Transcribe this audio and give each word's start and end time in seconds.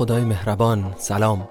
خدای 0.00 0.24
مهربان 0.24 0.94
سلام. 0.96 1.48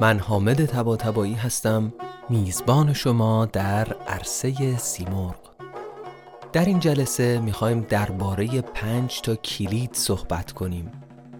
من 0.00 0.18
حامد 0.18 0.64
تبا 0.64 0.96
تبایی 0.96 1.34
هستم 1.34 1.92
میزبان 2.28 2.92
شما 2.92 3.46
در 3.46 3.92
عرصه 4.08 4.76
سیمرغ. 4.76 5.36
در 6.52 6.64
این 6.64 6.78
جلسه 6.78 7.40
می‌خوایم 7.40 7.80
درباره 7.80 8.60
پنج 8.60 9.20
تا 9.20 9.34
کلید 9.34 9.90
صحبت 9.92 10.52
کنیم. 10.52 10.92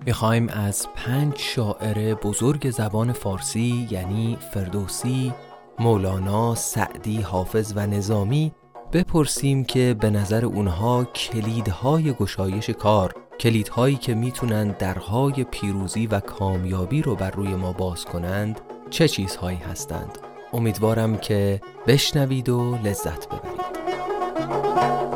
می‌خوایم 0.07 0.49
از 0.49 0.87
پنج 0.97 1.39
شاعر 1.39 2.15
بزرگ 2.15 2.71
زبان 2.71 3.13
فارسی 3.13 3.89
یعنی 3.91 4.39
فردوسی، 4.55 5.33
مولانا، 5.79 6.55
سعدی، 6.55 7.21
حافظ 7.21 7.73
و 7.77 7.87
نظامی 7.87 8.53
بپرسیم 8.93 9.65
که 9.65 9.97
به 10.01 10.11
نظر 10.11 10.45
اونها 10.45 11.05
کلیدهای 11.05 12.13
گشایش 12.13 12.71
کار 12.71 13.15
کلیدهایی 13.41 13.97
که 13.97 14.15
می‌تونن 14.15 14.69
درهای 14.69 15.45
پیروزی 15.45 16.07
و 16.07 16.21
کامیابی 16.21 17.03
رو 17.03 17.15
بر 17.17 17.31
روی 17.31 17.55
ما 17.55 17.73
باز 17.73 18.05
کنند 18.05 18.61
چه 18.91 19.09
چیزهایی 19.09 19.59
هستند؟ 19.59 20.19
امیدوارم 20.53 21.19
که 21.19 21.61
بشنوید 21.87 22.49
و 22.49 22.79
لذت 22.85 23.29
ببرید. 23.29 25.10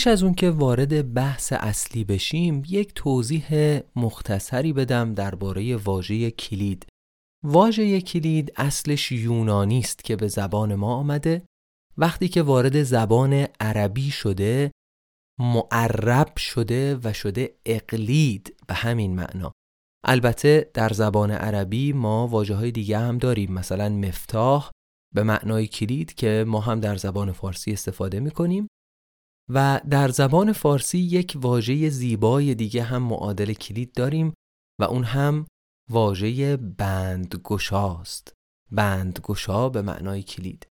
پیش 0.00 0.06
از 0.06 0.22
اون 0.22 0.34
که 0.34 0.50
وارد 0.50 1.14
بحث 1.14 1.52
اصلی 1.52 2.04
بشیم 2.04 2.62
یک 2.68 2.94
توضیح 2.94 3.80
مختصری 3.96 4.72
بدم 4.72 5.14
درباره 5.14 5.76
واژه 5.76 6.30
کلید. 6.30 6.86
واژه 7.44 8.00
کلید 8.00 8.52
اصلش 8.56 9.12
یونانی 9.12 9.78
است 9.78 10.04
که 10.04 10.16
به 10.16 10.28
زبان 10.28 10.74
ما 10.74 10.94
آمده. 10.94 11.42
وقتی 11.96 12.28
که 12.28 12.42
وارد 12.42 12.82
زبان 12.82 13.46
عربی 13.60 14.10
شده 14.10 14.70
معرب 15.40 16.36
شده 16.36 16.98
و 17.04 17.12
شده 17.12 17.54
اقلید 17.66 18.56
به 18.66 18.74
همین 18.74 19.14
معنا. 19.14 19.52
البته 20.04 20.70
در 20.74 20.92
زبان 20.92 21.30
عربی 21.30 21.92
ما 21.92 22.26
واجه 22.26 22.54
های 22.54 22.70
دیگه 22.70 22.98
هم 22.98 23.18
داریم 23.18 23.52
مثلا 23.52 23.88
مفتاح 23.88 24.70
به 25.14 25.22
معنای 25.22 25.66
کلید 25.66 26.14
که 26.14 26.44
ما 26.46 26.60
هم 26.60 26.80
در 26.80 26.96
زبان 26.96 27.32
فارسی 27.32 27.72
استفاده 27.72 28.20
می 28.20 28.30
کنیم 28.30 28.68
و 29.54 29.80
در 29.90 30.08
زبان 30.08 30.52
فارسی 30.52 30.98
یک 30.98 31.36
واژه 31.40 31.88
زیبای 31.88 32.54
دیگه 32.54 32.82
هم 32.82 33.02
معادل 33.02 33.52
کلید 33.52 33.92
داریم 33.92 34.34
و 34.80 34.84
اون 34.84 35.04
هم 35.04 35.46
واژه 35.90 36.56
بندگشاست. 36.56 38.32
بندگشا 38.72 39.68
به 39.68 39.82
معنای 39.82 40.22
کلید. 40.22 40.66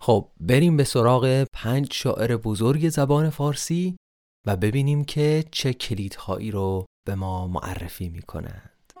خب 0.00 0.32
بریم 0.40 0.76
به 0.76 0.84
سراغ 0.84 1.46
پنج 1.52 1.92
شاعر 1.92 2.36
بزرگ 2.36 2.88
زبان 2.88 3.30
فارسی 3.30 3.96
و 4.46 4.56
ببینیم 4.56 5.04
که 5.04 5.44
چه 5.50 5.72
کلیدهایی 5.72 6.50
رو 6.50 6.86
به 7.06 7.14
ما 7.14 7.46
معرفی 7.46 8.08
می‌کنند. 8.08 8.92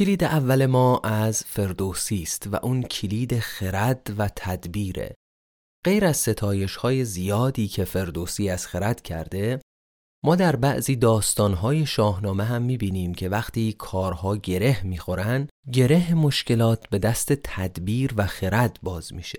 کلید 0.00 0.24
اول 0.24 0.66
ما 0.66 0.98
از 0.98 1.44
فردوسی 1.44 2.22
است 2.22 2.48
و 2.52 2.56
اون 2.62 2.82
کلید 2.82 3.38
خرد 3.38 4.14
و 4.18 4.28
تدبیره. 4.36 5.14
غیر 5.84 6.04
از 6.04 6.16
ستایش 6.16 6.76
های 6.76 7.04
زیادی 7.04 7.68
که 7.68 7.84
فردوسی 7.84 8.50
از 8.50 8.66
خرد 8.66 9.02
کرده 9.02 9.60
ما 10.24 10.36
در 10.36 10.56
بعضی 10.56 10.96
داستانهای 10.96 11.86
شاهنامه 11.86 12.44
هم 12.44 12.62
می‌بینیم 12.62 13.14
که 13.14 13.28
وقتی 13.28 13.72
کارها 13.72 14.36
گره 14.36 14.82
می‌خورن 14.82 15.48
گره 15.72 16.14
مشکلات 16.14 16.88
به 16.88 16.98
دست 16.98 17.32
تدبیر 17.32 18.14
و 18.16 18.26
خرد 18.26 18.78
باز 18.82 19.14
میشه. 19.14 19.38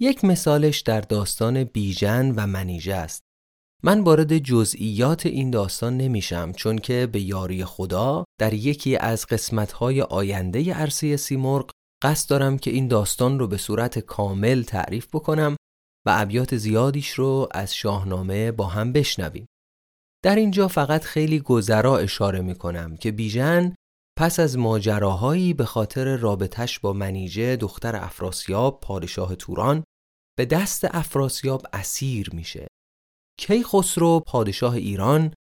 یک 0.00 0.24
مثالش 0.24 0.80
در 0.80 1.00
داستان 1.00 1.64
بیژن 1.64 2.30
و 2.36 2.46
منیژه 2.46 2.94
است. 2.94 3.23
من 3.84 4.00
وارد 4.00 4.38
جزئیات 4.38 5.26
این 5.26 5.50
داستان 5.50 5.96
نمیشم 5.96 6.52
چون 6.52 6.78
که 6.78 7.08
به 7.12 7.20
یاری 7.20 7.64
خدا 7.64 8.24
در 8.40 8.54
یکی 8.54 8.96
از 8.96 9.26
قسمتهای 9.26 10.02
آینده 10.02 10.74
عرصه 10.74 11.16
سیمرغ 11.16 11.70
قصد 12.02 12.30
دارم 12.30 12.58
که 12.58 12.70
این 12.70 12.88
داستان 12.88 13.38
رو 13.38 13.46
به 13.46 13.56
صورت 13.56 13.98
کامل 13.98 14.62
تعریف 14.62 15.06
بکنم 15.12 15.56
و 16.06 16.14
ابیات 16.18 16.56
زیادیش 16.56 17.10
رو 17.10 17.48
از 17.50 17.74
شاهنامه 17.74 18.52
با 18.52 18.66
هم 18.66 18.92
بشنویم. 18.92 19.46
در 20.24 20.36
اینجا 20.36 20.68
فقط 20.68 21.04
خیلی 21.04 21.40
گذرا 21.40 21.98
اشاره 21.98 22.40
می 22.40 22.54
کنم 22.54 22.96
که 22.96 23.12
بیژن 23.12 23.74
پس 24.18 24.40
از 24.40 24.58
ماجراهایی 24.58 25.54
به 25.54 25.64
خاطر 25.64 26.16
رابطش 26.16 26.78
با 26.78 26.92
منیژه 26.92 27.56
دختر 27.56 27.96
افراسیاب 27.96 28.80
پادشاه 28.80 29.36
توران 29.36 29.84
به 30.38 30.44
دست 30.44 30.84
افراسیاب 30.84 31.66
اسیر 31.72 32.30
میشه 32.32 32.66
کیخسرو 33.38 34.20
پادشاه 34.20 34.74
ایران 34.74 35.34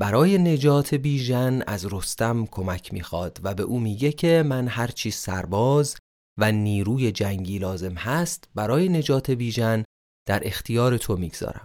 برای 0.00 0.38
نجات 0.38 0.94
بیژن 0.94 1.62
از 1.66 1.92
رستم 1.92 2.46
کمک 2.46 2.92
می‌خواد 2.92 3.40
و 3.42 3.54
به 3.54 3.62
او 3.62 3.80
میگه 3.80 4.12
که 4.12 4.42
من 4.46 4.68
هرچی 4.68 5.10
سرباز 5.10 5.96
و 6.38 6.52
نیروی 6.52 7.12
جنگی 7.12 7.58
لازم 7.58 7.94
هست 7.94 8.48
برای 8.54 8.88
نجات 8.88 9.30
بیژن 9.30 9.84
در 10.28 10.46
اختیار 10.46 10.98
تو 10.98 11.16
می‌گذارم. 11.16 11.64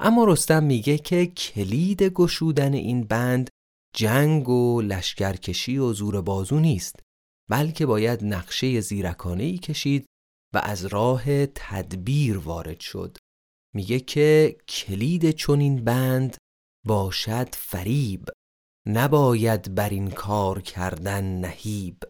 اما 0.00 0.24
رستم 0.24 0.62
میگه 0.62 0.98
که 0.98 1.26
کلید 1.26 2.02
گشودن 2.02 2.74
این 2.74 3.04
بند 3.04 3.50
جنگ 3.94 4.48
و 4.48 4.80
لشکرکشی 4.80 5.78
و 5.78 5.92
زور 5.92 6.20
بازو 6.20 6.60
نیست 6.60 7.00
بلکه 7.50 7.86
باید 7.86 8.24
نقشه 8.24 8.80
زیرکانه 8.80 9.44
ای 9.44 9.58
کشید 9.58 10.06
و 10.54 10.58
از 10.58 10.84
راه 10.84 11.46
تدبیر 11.46 12.38
وارد 12.38 12.80
شد 12.80 13.18
میگه 13.74 14.00
که 14.00 14.56
کلید 14.68 15.30
چنین 15.30 15.84
بند 15.84 16.36
باشد 16.86 17.54
فریب 17.54 18.28
نباید 18.88 19.74
بر 19.74 19.88
این 19.88 20.10
کار 20.10 20.62
کردن 20.62 21.24
نهیب. 21.40 22.02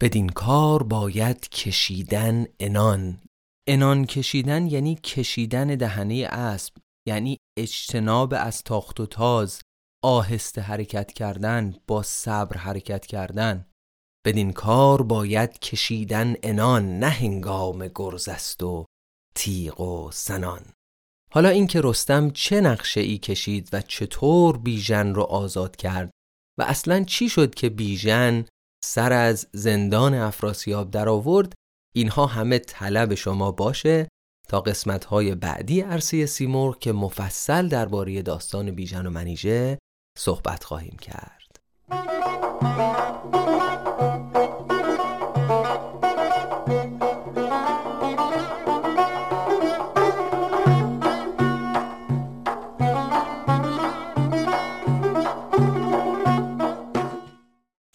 بدین 0.00 0.28
کار 0.28 0.82
باید 0.82 1.48
کشیدن 1.48 2.46
انان 2.60 3.20
انان 3.68 4.04
کشیدن 4.04 4.66
یعنی 4.66 4.94
کشیدن 4.94 5.66
دهنه 5.66 6.28
اسب 6.30 6.74
یعنی 7.08 7.38
اجتناب 7.58 8.34
از 8.36 8.62
تاخت 8.62 9.00
و 9.00 9.06
تاز 9.06 9.62
آهسته 10.04 10.60
حرکت 10.60 11.12
کردن 11.12 11.74
با 11.86 12.02
صبر 12.02 12.56
حرکت 12.56 13.06
کردن. 13.06 13.66
بدین 14.26 14.52
کار 14.52 15.02
باید 15.02 15.58
کشیدن 15.58 16.34
انان 16.42 16.98
نه 16.98 17.08
هنگام 17.08 17.88
گرز 17.94 18.28
است 18.28 18.62
و 18.62 18.84
تیغ 19.34 19.80
و 19.80 20.10
سنان 20.10 20.72
حالا 21.34 21.48
اینکه 21.48 21.80
رستم 21.84 22.30
چه 22.30 22.60
نقشه 22.60 23.00
ای 23.00 23.18
کشید 23.18 23.68
و 23.72 23.82
چطور 23.82 24.58
بیژن 24.58 25.14
رو 25.14 25.22
آزاد 25.22 25.76
کرد 25.76 26.10
و 26.58 26.62
اصلا 26.62 27.04
چی 27.04 27.28
شد 27.28 27.54
که 27.54 27.68
بیژن 27.68 28.44
سر 28.84 29.12
از 29.12 29.48
زندان 29.52 30.14
افراسیاب 30.14 30.90
در 30.90 31.08
آورد 31.08 31.52
اینها 31.94 32.26
همه 32.26 32.58
طلب 32.58 33.14
شما 33.14 33.52
باشه 33.52 34.08
تا 34.48 34.60
قسمت 34.60 35.04
های 35.04 35.34
بعدی 35.34 35.80
عرصه 35.80 36.26
سیمور 36.26 36.78
که 36.78 36.92
مفصل 36.92 37.68
درباره 37.68 38.22
داستان 38.22 38.70
بیژن 38.70 39.06
و 39.06 39.10
منیژه 39.10 39.78
صحبت 40.18 40.64
خواهیم 40.64 40.96
کرد. 41.00 41.60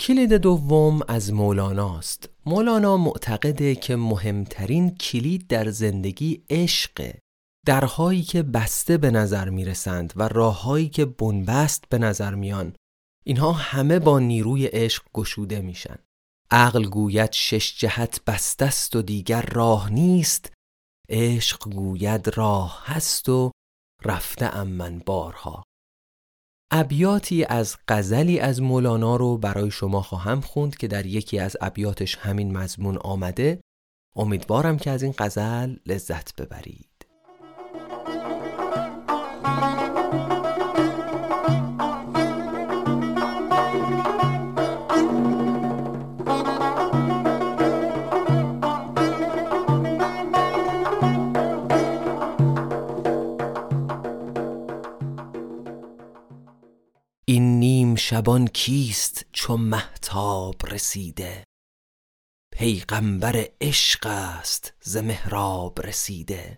کلید 0.09 0.33
دوم 0.33 0.99
از 1.07 1.33
مولاناست 1.33 2.29
مولانا 2.45 2.97
معتقده 2.97 3.75
که 3.75 3.95
مهمترین 3.95 4.95
کلید 4.95 5.47
در 5.47 5.69
زندگی 5.69 6.43
عشق 6.49 7.15
درهایی 7.65 8.23
که 8.23 8.43
بسته 8.43 8.97
به 8.97 9.11
نظر 9.11 9.49
می 9.49 9.65
رسند 9.65 10.13
و 10.15 10.27
راههایی 10.27 10.89
که 10.89 11.05
بنبست 11.05 11.85
به 11.89 11.97
نظر 11.97 12.35
میان. 12.35 12.75
اینها 13.25 13.51
همه 13.51 13.99
با 13.99 14.19
نیروی 14.19 14.65
عشق 14.65 15.03
گشوده 15.13 15.61
میشن. 15.61 15.97
عقل 16.51 16.85
گوید 16.85 17.31
شش 17.31 17.79
جهت 17.79 18.25
بستست 18.25 18.95
و 18.95 19.01
دیگر 19.01 19.41
راه 19.41 19.91
نیست. 19.91 20.53
عشق 21.09 21.69
گوید 21.69 22.37
راه 22.37 22.83
هست 22.85 23.29
و 23.29 23.51
رفته 24.05 24.55
ام 24.55 24.67
من 24.67 24.99
بارها. 25.05 25.63
ابیاتی 26.71 27.43
از 27.43 27.77
غزلی 27.87 28.39
از 28.39 28.61
مولانا 28.61 29.15
رو 29.15 29.37
برای 29.37 29.71
شما 29.71 30.01
خواهم 30.01 30.41
خوند 30.41 30.77
که 30.77 30.87
در 30.87 31.05
یکی 31.05 31.39
از 31.39 31.57
ابیاتش 31.61 32.17
همین 32.17 32.57
مضمون 32.57 32.97
آمده. 32.97 33.61
امیدوارم 34.15 34.77
که 34.77 34.91
از 34.91 35.03
این 35.03 35.13
غزل 35.17 35.75
لذت 35.85 36.41
ببرید. 36.41 36.88
شبان 58.19 58.47
کیست 58.47 59.25
چو 59.33 59.57
محتاب 59.57 60.65
رسیده؟ 60.65 61.43
پیغمبر 62.53 63.45
عشق 63.61 64.05
است 64.05 64.73
ز 64.81 64.97
محراب 64.97 65.81
رسیده. 65.81 66.57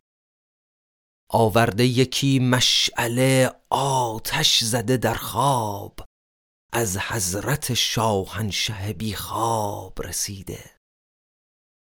آورده 1.29 1.85
یکی 1.85 2.39
مشعله 2.39 3.51
آتش 3.69 4.63
زده 4.63 4.97
در 4.97 5.13
خواب 5.13 5.99
از 6.73 6.97
حضرت 6.97 7.73
شاهنشه 7.73 8.93
بی 8.93 9.15
خواب 9.15 10.01
رسیده. 10.01 10.77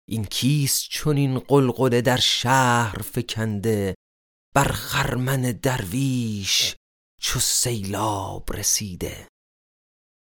این 0.08 0.24
کیست 0.24 0.88
چون 0.88 1.16
این 1.16 1.38
قلقله 1.38 2.00
در 2.00 2.20
شهر 2.20 3.02
فکنده 3.02 3.94
بر 4.54 4.72
خرمن 4.72 5.42
درویش 5.42 6.76
چو 7.20 7.40
سیلاب 7.40 8.52
رسیده؟ 8.52 9.29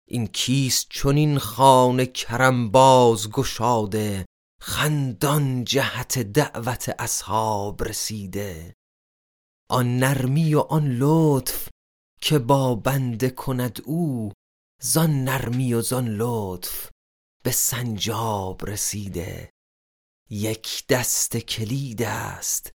این 0.08 0.26
کیست 0.26 0.86
چون 0.90 1.16
این 1.16 1.38
خانه 1.38 2.06
کرم 2.06 2.70
باز 2.70 3.30
گشاده 3.30 4.26
خندان 4.60 5.64
جهت 5.64 6.18
دعوت 6.18 6.94
اصحاب 6.98 7.84
رسیده. 7.84 8.74
آن 9.70 9.98
نرمی 9.98 10.54
و 10.54 10.60
آن 10.60 10.88
لطف 10.88 11.68
که 12.20 12.38
با 12.38 12.74
بنده 12.74 13.30
کند 13.30 13.82
او 13.84 14.32
زان 14.82 15.24
نرمی 15.24 15.74
و 15.74 15.80
زان 15.80 16.08
لطف 16.08 16.90
به 17.44 17.50
سنجاب 17.50 18.66
رسیده. 18.66 19.50
یک 20.30 20.84
دست 20.88 21.36
کلید 21.36 22.02
است 22.02 22.70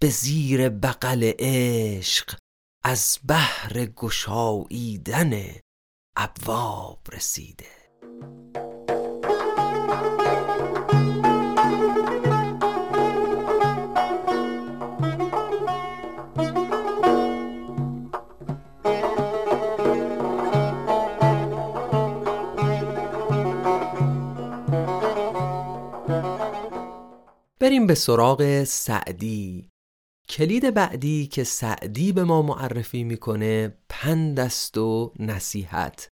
به 0.00 0.10
زیر 0.10 0.68
بغل 0.68 1.32
عشق 1.38 2.38
از 2.84 3.18
بحر 3.28 3.86
گشاییدن 3.86 5.60
ابواب 6.16 6.98
رسیده. 7.12 7.64
بریم 27.60 27.86
به 27.86 27.94
سراغ 27.94 28.64
سعدی. 28.64 29.70
کلید 30.28 30.74
بعدی 30.74 31.26
که 31.26 31.44
سعدی 31.44 32.12
به 32.12 32.24
ما 32.24 32.42
معرفی 32.42 33.04
می‌کنه 33.04 33.78
پند 33.88 34.40
است 34.40 34.78
و 34.78 35.12
نصیحت. 35.18 36.08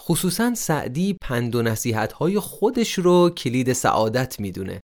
خصوصا 0.00 0.54
سعدی 0.54 1.16
پند 1.22 1.54
و 1.54 1.62
نصیحت 1.62 2.12
های 2.12 2.38
خودش 2.38 2.92
رو 2.92 3.30
کلید 3.30 3.72
سعادت 3.72 4.40
می‌دونه. 4.40 4.80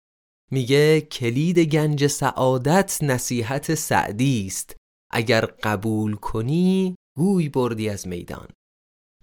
میگه 0.50 1.00
کلید 1.00 1.58
گنج 1.58 2.06
سعادت 2.06 2.98
نصیحت 3.02 3.74
سعدی 3.74 4.46
است. 4.46 4.76
اگر 5.12 5.44
قبول 5.44 6.16
کنی 6.16 6.96
گوی 7.18 7.48
بردی 7.48 7.88
از 7.88 8.08
میدان. 8.08 8.48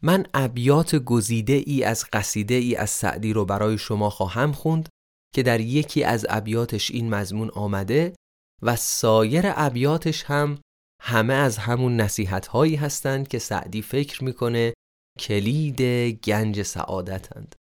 من 0.02 0.26
ابیات 0.34 0.96
گزیده 0.96 1.64
ای 1.66 1.84
از 1.84 2.06
قصیده 2.14 2.56
ای 2.56 2.76
از 2.76 2.90
سعدی 2.90 3.34
رو 3.34 3.46
برای 3.46 3.78
شما 3.78 4.10
خواهم 4.10 4.52
خوند 4.52 4.90
که 5.36 5.44
در 5.44 5.60
یکی 5.60 6.04
از 6.04 6.26
ابیاتش 6.30 6.92
این 6.92 7.10
مضمون 7.10 7.50
آمده 7.50 8.14
و 8.62 8.76
سایر 8.76 9.44
ابیاتش 9.46 10.24
هم 10.24 10.62
همه 11.02 11.34
از 11.34 11.58
همون 11.58 11.96
نصیحت 11.96 12.48
هایی 12.48 12.76
هستند 12.76 13.28
که 13.28 13.40
سعدی 13.40 13.82
فکر 13.82 14.24
می‌کنه 14.24 14.74
کلید 15.20 15.82
گنج 16.24 16.62
سعادتند. 16.62 17.56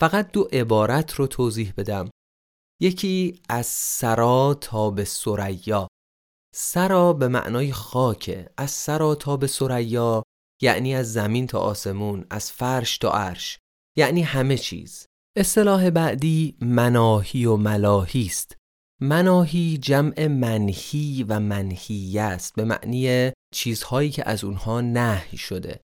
فقط 0.00 0.32
دو 0.32 0.42
عبارت 0.52 1.14
رو 1.14 1.26
توضیح 1.26 1.72
بدم. 1.76 2.10
یکی 2.82 3.42
از 3.48 3.66
سرا 3.66 4.58
تا 4.60 4.90
به 4.90 5.04
سریا 5.04 5.88
سرا 6.54 7.12
به 7.12 7.28
معنای 7.28 7.72
خاکه. 7.72 8.50
از 8.56 8.70
سرا 8.70 9.14
تا 9.14 9.36
به 9.36 9.46
سریا 9.46 10.22
یعنی 10.62 10.94
از 10.94 11.12
زمین 11.12 11.46
تا 11.46 11.58
آسمون 11.58 12.26
از 12.30 12.52
فرش 12.52 12.98
تا 12.98 13.10
عرش. 13.10 13.58
یعنی 13.96 14.22
همه 14.22 14.58
چیز. 14.58 15.06
اصطلاح 15.36 15.90
بعدی 15.90 16.56
مناهی 16.60 17.46
و 17.46 17.56
ملاهی 17.56 18.26
است. 18.26 18.56
مناهی 19.00 19.78
جمع 19.78 20.26
منهی 20.26 21.24
و 21.28 21.40
منهیه 21.40 22.22
است 22.22 22.54
به 22.54 22.64
معنی 22.64 23.32
چیزهایی 23.54 24.10
که 24.10 24.28
از 24.28 24.44
اونها 24.44 24.80
نهی 24.80 25.36
شده. 25.38 25.80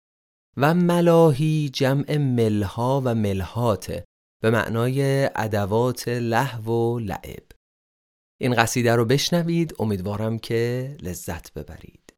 و 0.57 0.75
ملاهی 0.75 1.69
جمع 1.69 2.17
ملها 2.17 3.03
و 3.05 3.15
ملهاته 3.15 4.05
به 4.43 4.51
معنای 4.51 5.31
ادوات 5.37 6.09
لحو 6.09 6.71
و 6.71 6.99
لعب. 6.99 7.45
این 8.41 8.55
قصیده 8.55 8.95
رو 8.95 9.05
بشنوید 9.05 9.75
امیدوارم 9.79 10.39
که 10.39 10.97
لذت 11.03 11.53
ببرید. 11.53 12.13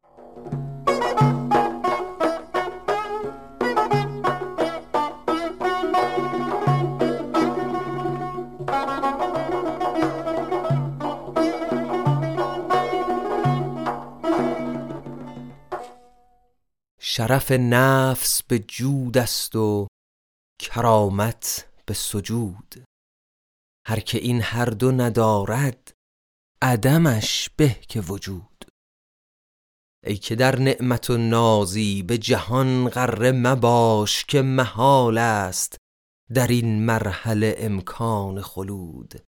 شرف 17.11 17.51
نفس 17.51 18.43
به 18.43 18.59
جود 18.59 19.17
است 19.17 19.55
و 19.55 19.87
کرامت 20.61 21.69
به 21.85 21.93
سجود. 21.93 22.83
هر 23.87 23.99
که 23.99 24.17
این 24.17 24.41
هر 24.41 24.65
دو 24.65 24.91
ندارد 24.91 25.93
عدمش 26.61 27.49
به 27.57 27.69
که 27.69 28.01
وجود. 28.01 28.65
ای 30.05 30.17
که 30.17 30.35
در 30.35 30.59
نعمت 30.59 31.09
و 31.09 31.17
نازی 31.17 32.03
به 32.03 32.17
جهان 32.17 32.89
غره 32.89 33.31
مباش 33.31 34.25
که 34.25 34.41
محال 34.41 35.17
است 35.17 35.77
در 36.33 36.47
این 36.47 36.85
مرحله 36.85 37.55
امکان 37.57 38.41
خلود. 38.41 39.21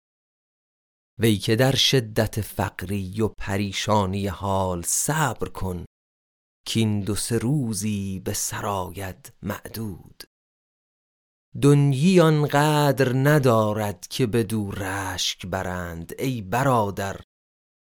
وی 1.19 1.38
که 1.38 1.55
در 1.55 1.75
شدت 1.75 2.41
فقری 2.41 3.21
و 3.21 3.27
پریشانی 3.27 4.27
حال 4.27 4.81
صبر 4.81 5.50
کن 5.50 5.86
کین 6.66 7.00
دو 7.00 7.16
سه 7.16 7.38
روزی 7.38 8.20
به 8.20 8.34
سرایت 8.34 9.32
معدود. 9.42 10.24
دنیی 11.62 12.20
آنقدر 12.20 13.13
ندارد 13.16 14.08
که 14.08 14.25
به 14.28 14.44
دو 14.44 14.72
رشک 14.72 15.46
برند. 15.46 16.13
ای 16.20 16.42
برادر 16.42 17.22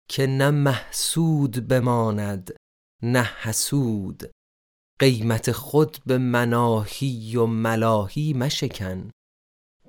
که 0.08 0.26
نه 0.26 0.50
محسود 0.50 1.68
بماند 1.68 2.56
نه 3.02 3.22
حسود. 3.22 4.22
قیمت 4.98 5.52
خود 5.52 5.98
به 6.06 6.18
مناهی 6.18 7.36
و 7.36 7.46
ملاهی 7.46 8.32
مشکن. 8.32 9.10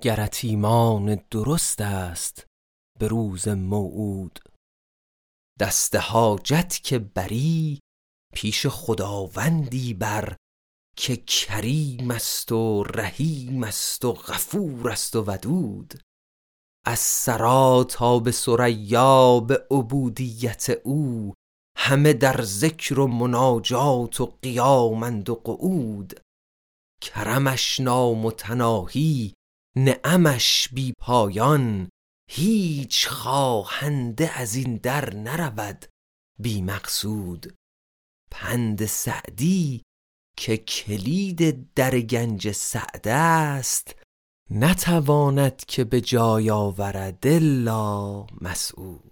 گرت 0.00 0.40
ایمان 0.42 1.18
درست 1.30 1.80
است 1.80 2.46
به 2.98 3.08
روز 3.08 3.48
موعود. 3.48 4.38
دست 5.60 5.96
حاجت 5.96 6.80
که 6.82 6.98
بری 6.98 7.80
پیش 8.34 8.66
خداوندی 8.66 9.94
بر 9.94 10.36
که 10.96 11.16
کریم 11.16 12.10
است 12.10 12.52
و 12.52 12.84
رحیم 12.84 13.64
است 13.64 14.04
و 14.04 14.12
غفور 14.12 14.90
است 14.90 15.16
و 15.16 15.24
ودود. 15.26 16.00
از 16.86 16.98
سرا 16.98 17.86
تا 17.88 18.18
به 18.18 18.32
سریا 18.32 19.40
به 19.40 19.66
عبودیت 19.70 20.70
او 20.84 21.34
همه 21.76 22.12
در 22.12 22.42
ذکر 22.42 22.98
و 22.98 23.06
مناجات 23.06 24.20
و 24.20 24.26
قیامند 24.42 25.30
و 25.30 25.34
قعود. 25.34 26.20
کرمش 27.02 27.80
نامتناهی 27.80 29.34
نعمش 29.76 30.68
بی 30.72 30.92
پایان 30.98 31.88
هیچ 32.30 33.08
خواهنده 33.08 34.40
از 34.40 34.54
این 34.54 34.76
در 34.76 35.14
نرود 35.14 35.86
بی 36.38 36.62
مقصود. 36.62 37.54
پند 38.36 38.86
سعدی 38.86 39.82
که 40.36 40.56
کلید 40.56 41.74
در 41.74 42.00
گنج 42.00 42.52
سعد 42.52 43.08
است 43.08 43.94
نتواند 44.50 45.56
که 45.56 45.84
به 45.84 46.00
جای 46.00 46.50
آورد 46.50 47.26
الا 47.26 48.26
مسعود. 48.40 49.10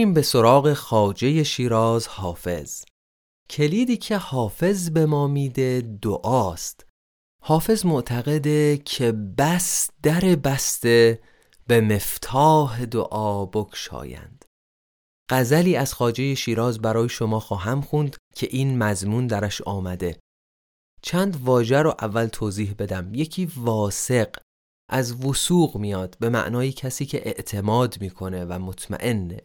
بریم 0.00 0.14
به 0.14 0.22
سراغ 0.22 0.72
خاجه 0.72 1.42
شیراز 1.42 2.06
حافظ. 2.06 2.84
کلیدی 3.50 3.96
که 3.96 4.16
حافظ 4.16 4.90
به 4.90 5.06
ما 5.06 5.26
میده 5.26 5.98
دعاست. 6.02 6.86
حافظ 7.42 7.86
معتقده 7.86 8.78
که 8.84 9.12
بس 9.12 9.90
در 10.02 10.20
بسته 10.20 11.20
به 11.66 11.80
مفتاح 11.80 12.84
دعا 12.84 13.46
بکشایند 13.46 14.44
غزلی 15.30 15.76
از 15.76 15.94
خاجه 15.94 16.34
شیراز 16.34 16.78
برای 16.78 17.08
شما 17.08 17.40
خواهم 17.40 17.80
خوند 17.80 18.16
که 18.34 18.48
این 18.50 18.78
مضمون 18.78 19.26
درش 19.26 19.62
آمده. 19.62 20.20
چند 21.02 21.40
واژه 21.44 21.82
رو 21.82 21.94
اول 22.00 22.26
توضیح 22.26 22.74
بدم. 22.78 23.14
یکی 23.14 23.52
واسق 23.56 24.36
از 24.90 25.24
وسوق 25.24 25.76
میاد 25.76 26.16
به 26.20 26.28
معنای 26.28 26.72
کسی 26.72 27.06
که 27.06 27.28
اعتماد 27.28 28.00
می‌کنه 28.00 28.44
و 28.44 28.58
مطمئنه. 28.58 29.40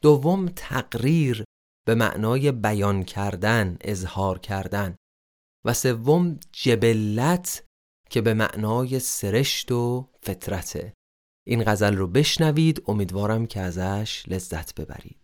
دوم 0.00 0.48
تقریر 0.48 1.44
به 1.86 1.94
معنای 1.94 2.52
بیان 2.52 3.02
کردن، 3.02 3.76
اظهار 3.80 4.38
کردن 4.38 4.96
و 5.66 5.74
سوم 5.74 6.40
جبلت 6.52 7.64
که 8.10 8.20
به 8.20 8.34
معنای 8.34 9.00
سرشت 9.00 9.72
و 9.72 10.08
فطرته. 10.22 10.92
این 11.46 11.64
غزل 11.64 11.96
رو 11.96 12.06
بشنوید 12.06 12.82
امیدوارم 12.86 13.46
که 13.46 13.60
ازش 13.60 14.24
لذت 14.28 14.74
ببرید. 14.80 15.17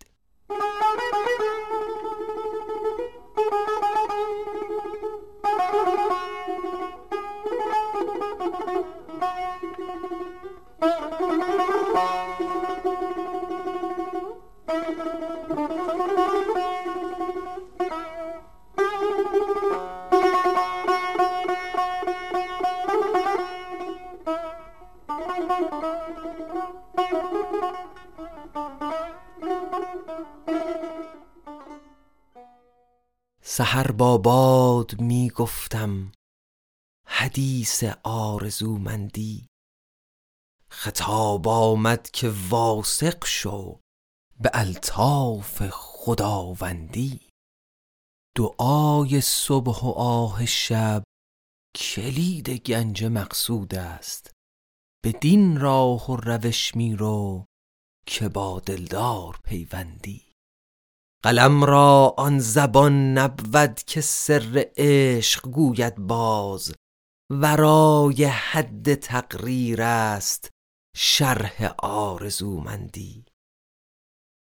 سحر 33.57 33.91
با 33.91 34.17
باد 34.17 35.01
می 35.01 35.29
گفتم 35.29 36.11
حدیث 37.07 37.83
آرزومندی. 38.03 39.47
خطاب 40.69 41.47
آمد 41.47 42.09
که 42.09 42.33
واثق 42.49 43.25
شو 43.25 43.79
به 44.39 44.51
الطاف 44.53 45.69
خداوندی. 45.69 47.29
دعای 48.37 49.21
صبح 49.21 49.85
و 49.85 49.89
آه 49.89 50.45
شب 50.45 51.03
کلید 51.75 52.49
گنج 52.49 53.03
مقصود 53.03 53.75
است. 53.75 54.31
به 55.03 55.11
دین 55.11 55.59
راه 55.59 56.11
و 56.11 56.15
روش 56.15 56.75
میرو 56.75 57.45
که 58.07 58.29
با 58.29 58.59
دلدار 58.59 59.39
پیوندی. 59.43 60.34
قلم 61.25 61.63
را 61.63 62.13
آن 62.17 62.39
زبان 62.39 63.17
نبود 63.17 63.75
که 63.83 64.01
سر 64.01 64.65
عشق 64.77 65.49
گوید 65.49 65.95
باز. 65.95 66.73
ورای 67.31 68.23
حد 68.23 68.95
تقریر 68.95 69.81
است 69.81 70.49
شرح 70.95 71.73
آرزومندی. 71.79 73.25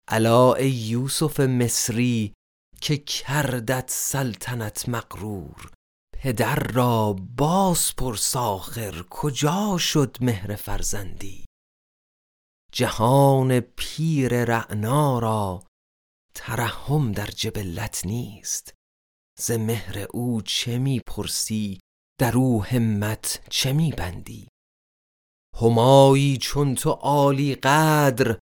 الا 0.09 0.55
ای 0.55 0.71
یوسف 0.71 1.41
مصری 1.41 2.35
که 2.81 2.97
کردت 2.97 3.91
سلطنت 3.91 4.89
مقرور 4.89 5.71
پدر 6.19 6.55
را 6.55 7.17
باز 7.37 7.97
پرس 7.97 8.37
آخر 8.37 9.05
کجا 9.11 9.79
شد 9.79 10.17
مهر 10.21 10.57
فرزندی؟ 10.57 11.45
جهان 12.73 13.61
پیر 13.61 14.45
رعنا 14.45 15.19
را 15.19 15.72
ترحم 16.35 17.13
در 17.13 17.27
جبلت 17.27 18.07
نیست. 18.07 18.75
ز 19.39 19.51
مهر 19.51 20.07
او 20.11 20.43
چه 20.43 20.79
می 20.79 21.01
پرسی 21.01 21.81
در 22.21 22.37
او 22.37 22.65
همت 22.65 23.47
چه 23.51 23.73
می 23.73 23.93
بندی 23.93 24.49
همایی 25.61 26.39
چون 26.39 26.75
تو 26.75 26.91
عالی 26.91 27.55
قدر 27.55 28.39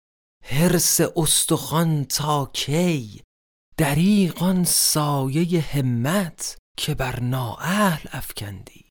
حرس 0.44 1.00
استخوان 1.16 2.04
تا 2.04 2.50
کی؟ 2.52 3.22
دریغان 3.76 4.64
سایه 4.64 5.60
همت 5.60 6.58
که 6.78 6.94
بر 6.94 7.20
نااهل 7.20 8.08
افکندی. 8.12 8.84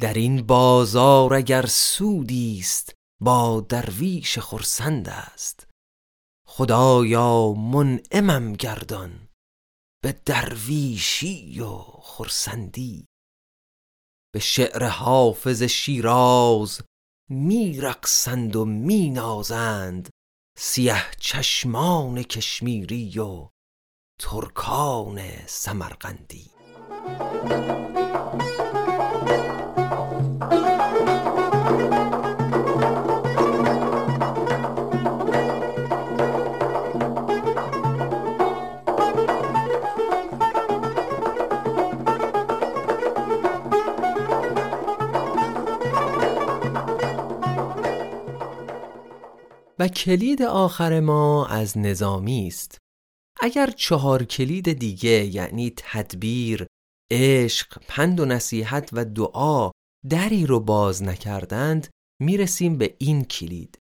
در 0.00 0.14
این 0.14 0.42
بازار 0.42 1.34
اگر 1.34 1.66
سودی 1.66 2.58
است 2.60 2.94
با 3.20 3.60
درویش 3.60 4.38
خرسند 4.38 5.08
است. 5.08 5.66
خدایا 6.56 7.52
منعمم 7.52 8.52
گردان 8.52 9.28
به 10.02 10.12
درویشی 10.12 11.60
و 11.60 11.78
خرسندی. 12.00 13.06
به 14.34 14.40
شعر 14.40 14.84
حافظ 14.84 15.62
شیراز 15.62 16.80
میرقصند 17.30 18.56
و 18.56 18.64
مینازند 18.64 20.10
سیه 20.58 21.02
چشمان 21.20 22.22
کشمیری 22.22 23.18
و 23.18 23.48
ترکان 24.20 25.46
سمرقندی. 25.46 26.50
کلید 49.88 50.42
آخر 50.42 51.00
ما 51.00 51.46
از 51.46 51.78
نظامی 51.78 52.46
است. 52.46 52.78
اگر 53.40 53.70
چهار 53.70 54.24
کلید 54.24 54.72
دیگه 54.72 55.24
یعنی 55.24 55.72
تدبیر، 55.76 56.66
عشق، 57.10 57.82
پند 57.88 58.20
و 58.20 58.24
نصیحت 58.24 58.90
و 58.92 59.04
دعا 59.04 59.70
دری 60.10 60.46
رو 60.46 60.60
باز 60.60 61.02
نکردند 61.02 61.88
می‌رسیم 62.20 62.78
به 62.78 62.96
این 62.98 63.24
کلید. 63.24 63.78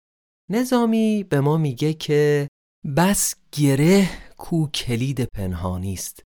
نظامی 0.50 1.24
به 1.24 1.40
ما 1.40 1.56
میگه 1.56 1.94
که 1.94 2.48
بس 2.96 3.34
گره 3.52 4.08
کو 4.36 4.68
کلید 4.68 5.24
پنهانی 5.34 5.92
است. 5.92 6.22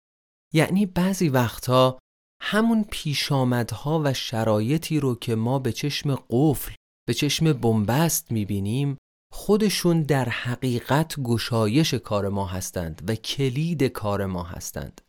یعنی 0.55 0.87
بعضی 0.87 1.29
وقتا 1.29 1.99
همون 2.43 2.85
پیشامدها 2.91 4.03
و 4.05 4.15
شرایطی 4.15 5.01
رو 5.01 5.15
که 5.15 5.35
ما 5.35 5.59
به 5.59 5.73
چشم 5.73 6.15
قفل 6.31 6.75
به 7.07 7.15
چشم 7.15 7.53
بنبست 7.53 8.33
می‌بینیم 8.33 8.97
خودشون 9.37 10.03
در 10.03 10.29
حقیقت 10.29 11.21
گشایش 11.21 11.95
کار 11.95 12.29
ما 12.29 12.47
هستند 12.47 13.03
و 13.09 13.15
کلید 13.15 13.83
کار 13.83 14.27
ما 14.27 14.43
هستند. 14.43 15.01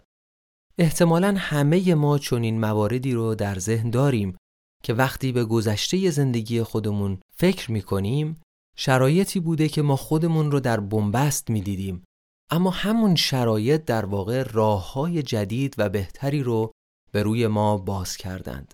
احتمالا 0.78 1.36
همه 1.38 1.96
ما 1.96 2.18
چنین 2.18 2.60
مواردی 2.60 3.14
رو 3.14 3.36
در 3.36 3.60
ذهن 3.60 3.90
داریم 3.90 4.38
که 4.84 4.94
وقتی 4.94 5.32
به 5.32 5.46
گذشته 5.46 6.10
زندگی 6.10 6.64
خودمون 6.64 7.20
فکر 7.38 7.72
می 7.72 7.82
کنیم 7.82 8.42
شرایطی 8.78 9.40
بوده 9.40 9.70
که 9.70 9.82
ما 9.82 9.96
خودمون 9.96 10.52
رو 10.52 10.60
در 10.60 10.80
بنبست 10.80 11.50
می‌دیدیم 11.50 12.04
اما 12.52 12.70
همون 12.70 13.16
شرایط 13.16 13.86
در 13.86 14.06
واقع 14.06 14.44
راه 14.44 14.94
های 14.94 15.24
جدید 15.24 15.76
و 15.78 15.90
بهتری 15.90 16.44
رو 16.44 16.72
به 17.12 17.24
روی 17.24 17.48
ما 17.48 17.78
باز 17.78 18.18
کردند. 18.18 18.74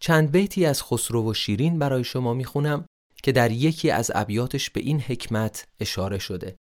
چند 0.00 0.30
بیتی 0.30 0.66
از 0.66 0.82
خسرو 0.82 1.30
و 1.30 1.34
شیرین 1.34 1.78
برای 1.78 2.04
شما 2.04 2.34
می‌خونم 2.34 2.84
که 3.24 3.32
در 3.32 3.50
یکی 3.50 3.90
از 3.90 4.10
ابیاتش 4.14 4.70
به 4.70 4.80
این 4.80 5.00
حکمت 5.00 5.68
اشاره 5.80 6.18
شده. 6.18 6.56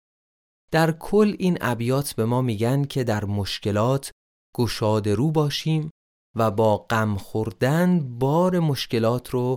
در 0.73 0.93
کل 0.93 1.37
این 1.39 1.59
ابیات 1.61 2.15
به 2.15 2.25
ما 2.25 2.43
میگن 2.43 2.85
که 2.85 3.05
در 3.05 3.25
مشکلات 3.25 4.11
گشاده 4.57 5.15
رو 5.15 5.31
باشیم 5.31 5.91
و 6.37 6.51
با 6.51 6.77
غم 6.79 7.17
خوردن 7.17 8.19
بار 8.19 8.59
مشکلات 8.59 9.31
رو 9.31 9.57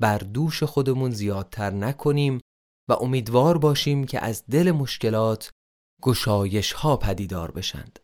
بر 0.00 0.18
دوش 0.18 0.62
خودمون 0.62 1.10
زیادتر 1.10 1.70
نکنیم 1.70 2.40
و 2.88 2.92
امیدوار 2.92 3.58
باشیم 3.58 4.04
که 4.04 4.24
از 4.24 4.46
دل 4.46 4.70
مشکلات 4.70 5.50
گشایش 6.02 6.72
ها 6.72 6.96
پدیدار 6.96 7.50
بشند. 7.50 7.98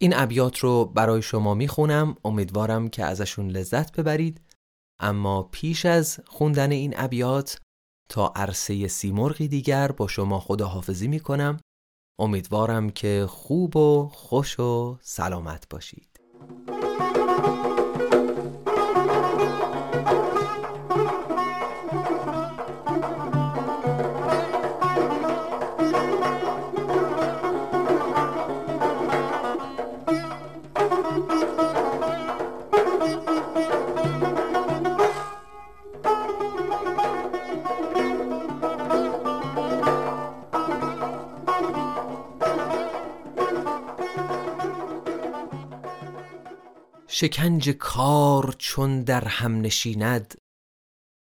این 0.00 0.16
ابیات 0.16 0.58
رو 0.58 0.84
برای 0.84 1.22
شما 1.22 1.54
می‌خونم 1.54 2.16
امیدوارم 2.24 2.88
که 2.88 3.04
ازشون 3.04 3.50
لذت 3.50 3.96
ببرید 3.96 4.40
اما 5.00 5.42
پیش 5.42 5.86
از 5.86 6.20
خوندن 6.26 6.72
این 6.72 6.94
ابیات 6.96 7.58
تا 8.08 8.32
عرصه 8.36 8.88
سیمرغی 8.88 9.48
دیگر 9.48 9.92
با 9.92 10.06
شما 10.06 10.40
خداحافظی 10.40 11.08
می‌کنم. 11.08 11.60
امیدوارم 12.18 12.90
که 12.90 13.26
خوب 13.28 13.76
و 13.76 14.08
خوش 14.12 14.60
و 14.60 14.98
سلامت 15.00 15.68
باشید. 15.70 16.20
شکنج 47.20 47.70
کار 47.70 48.54
چون 48.58 49.02
در 49.02 49.28
هم 49.28 49.60
نشیند 49.60 50.34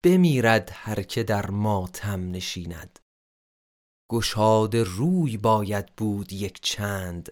بمیرد 0.05 0.69
هر 0.73 1.01
که 1.01 1.23
در 1.23 1.49
ماتم 1.49 2.31
نشیند. 2.31 2.99
گشاد 4.11 4.75
روی 4.75 5.37
باید 5.37 5.95
بود 5.95 6.33
یک 6.33 6.61
چند 6.61 7.29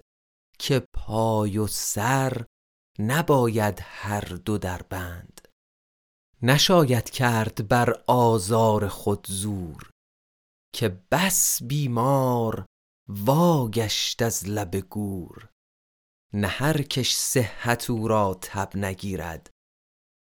که 0.60 0.84
پای 0.94 1.58
و 1.58 1.68
سر 1.68 2.46
نباید 3.00 3.80
هر 3.84 4.22
دو 4.22 4.58
در 4.58 4.82
بند. 4.82 5.48
نشاید 6.42 7.10
کرد 7.10 7.68
بر 7.68 8.04
آزار 8.08 8.88
خود 8.88 9.28
زور 9.30 9.90
که 10.76 11.04
بس 11.12 11.64
بیمار 11.64 12.66
واگشت 13.10 14.22
از 14.22 14.50
لب 14.50 14.76
گور. 14.76 15.50
نه 16.34 16.48
هر 16.48 16.82
کش 16.82 17.14
صحت 17.14 17.90
او 17.90 18.08
را 18.08 18.40
تب 18.42 18.78
نگیرد 18.78 19.50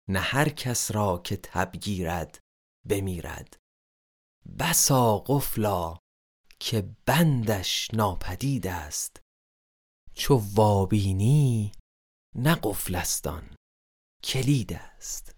نه 0.09 0.21
هر 0.21 0.49
کس 0.49 0.91
را 0.91 1.19
که 1.19 1.37
تب 1.37 1.77
گیرد 1.77 2.41
بمیرد. 2.89 3.57
بسا 4.59 5.19
قفلا 5.19 5.97
که 6.61 6.89
بندش 7.07 7.89
ناپدید 7.95 8.67
است 8.67 9.21
چو 10.15 10.43
وابینی 10.55 11.73
نه 12.35 12.59
قفلستان 12.63 13.55
کلید 14.25 14.73
است. 14.73 15.35